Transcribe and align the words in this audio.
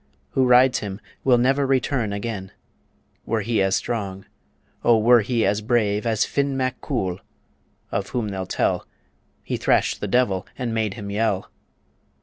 Who 0.31 0.47
rides 0.47 0.79
him 0.79 0.99
will 1.23 1.37
never 1.37 1.63
return 1.67 2.11
again, 2.11 2.51
Were 3.27 3.41
he 3.41 3.61
as 3.61 3.75
strong, 3.75 4.25
O 4.83 4.97
were 4.97 5.21
he 5.21 5.45
as 5.45 5.61
brave 5.61 6.07
As 6.07 6.25
Fin 6.25 6.57
mac 6.57 6.81
Coul, 6.81 7.19
of 7.91 8.07
whom 8.09 8.29
they'll 8.29 8.47
tell 8.47 8.87
He 9.43 9.57
thrashed 9.57 10.01
the 10.01 10.07
devil 10.07 10.47
and 10.57 10.73
made 10.73 10.95
him 10.95 11.11
yell. 11.11 11.51